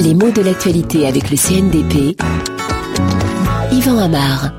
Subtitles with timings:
[0.00, 2.16] Les mots de l'actualité avec le CNDP.
[3.72, 4.52] Yvan Amar.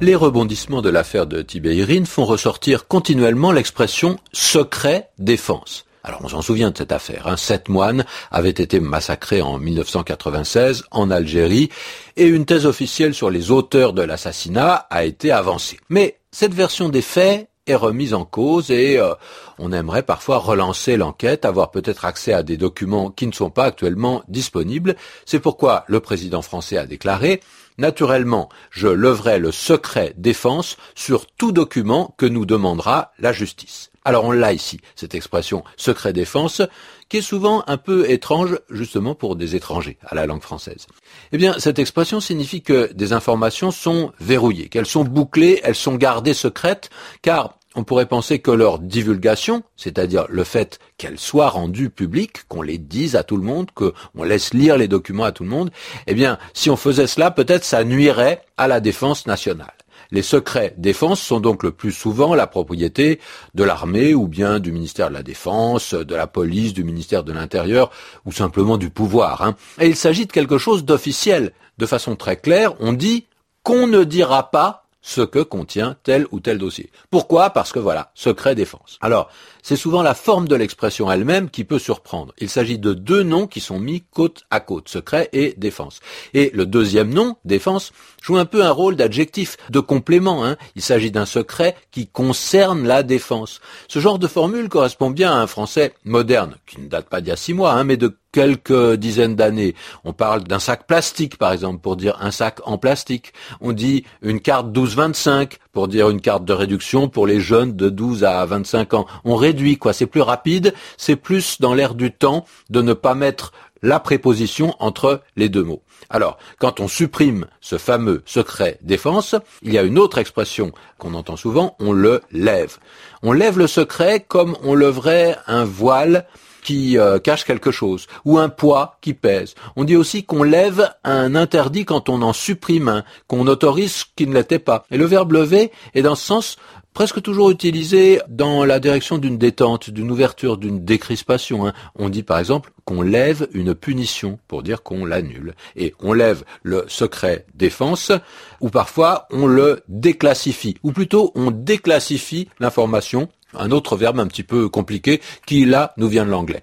[0.00, 5.86] Les rebondissements de l'affaire de Tibérine font ressortir continuellement l'expression secret défense.
[6.04, 7.28] Alors on s'en souvient de cette affaire.
[7.28, 7.36] Hein.
[7.36, 11.70] Sept moines avaient été massacrés en 1996 en Algérie
[12.16, 15.78] et une thèse officielle sur les auteurs de l'assassinat a été avancée.
[15.88, 19.14] Mais cette version des faits est remise en cause et euh,
[19.58, 23.64] on aimerait parfois relancer l'enquête, avoir peut-être accès à des documents qui ne sont pas
[23.64, 24.96] actuellement disponibles.
[25.26, 27.40] C'est pourquoi le président français a déclaré
[27.78, 33.90] Naturellement, je leverai le secret défense sur tout document que nous demandera la justice.
[34.04, 36.60] Alors on l'a ici, cette expression secret défense,
[37.08, 40.86] qui est souvent un peu étrange justement pour des étrangers à la langue française.
[41.30, 45.94] Eh bien, cette expression signifie que des informations sont verrouillées, qu'elles sont bouclées, elles sont
[45.94, 51.90] gardées secrètes, car on pourrait penser que leur divulgation, c'est-à-dire le fait qu'elles soient rendues
[51.90, 55.44] publiques, qu'on les dise à tout le monde, qu'on laisse lire les documents à tout
[55.44, 55.70] le monde,
[56.06, 59.72] eh bien, si on faisait cela, peut-être ça nuirait à la défense nationale.
[60.10, 63.18] Les secrets défense sont donc le plus souvent la propriété
[63.54, 67.32] de l'armée ou bien du ministère de la Défense, de la police, du ministère de
[67.32, 67.90] l'Intérieur
[68.26, 69.40] ou simplement du pouvoir.
[69.40, 69.56] Hein.
[69.80, 71.52] Et il s'agit de quelque chose d'officiel.
[71.78, 73.26] De façon très claire, on dit
[73.62, 76.90] qu'on ne dira pas ce que contient tel ou tel dossier.
[77.10, 77.50] Pourquoi?
[77.50, 78.98] Parce que voilà, secret défense.
[79.00, 79.28] Alors,
[79.62, 82.32] c'est souvent la forme de l'expression elle-même qui peut surprendre.
[82.38, 86.00] Il s'agit de deux noms qui sont mis côte à côte, secret et défense.
[86.34, 87.92] Et le deuxième nom, défense,
[88.22, 90.44] joue un peu un rôle d'adjectif, de complément.
[90.44, 90.56] Hein.
[90.76, 93.60] Il s'agit d'un secret qui concerne la défense.
[93.88, 97.30] Ce genre de formule correspond bien à un français moderne, qui ne date pas d'il
[97.30, 99.74] y a six mois, hein, mais de quelques dizaines d'années.
[100.04, 103.32] On parle d'un sac plastique, par exemple, pour dire un sac en plastique.
[103.60, 107.88] On dit une carte 12-25 pour dire une carte de réduction pour les jeunes de
[107.88, 109.06] 12 à 25 ans.
[109.24, 109.92] On réduit, quoi?
[109.92, 114.74] C'est plus rapide, c'est plus dans l'air du temps de ne pas mettre la préposition
[114.78, 115.82] entre les deux mots.
[116.08, 121.14] Alors, quand on supprime ce fameux secret défense, il y a une autre expression qu'on
[121.14, 122.78] entend souvent, on le lève.
[123.22, 126.26] On lève le secret comme on leverait un voile
[126.62, 129.54] qui euh, cache quelque chose, ou un poids qui pèse.
[129.76, 134.04] On dit aussi qu'on lève un interdit quand on en supprime un, qu'on autorise ce
[134.16, 134.86] qui ne l'était pas.
[134.90, 136.56] Et le verbe lever est dans ce sens
[136.94, 141.66] presque toujours utilisé dans la direction d'une détente, d'une ouverture, d'une décrispation.
[141.66, 141.72] Hein.
[141.96, 145.54] On dit par exemple qu'on lève une punition pour dire qu'on l'annule.
[145.76, 148.12] Et on lève le secret défense,
[148.60, 153.28] ou parfois on le déclassifie, ou plutôt on déclassifie l'information
[153.58, 156.62] un autre verbe un petit peu compliqué qui là nous vient de l'anglais.